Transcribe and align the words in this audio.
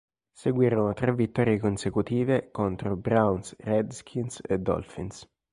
Seguirono 0.33 0.93
tre 0.95 1.13
vittorie 1.13 1.59
consecutive 1.59 2.49
contro 2.49 2.95
Browns, 2.97 3.55
Redskins 3.59 4.41
e 4.43 4.57
Dolphins. 4.57 5.29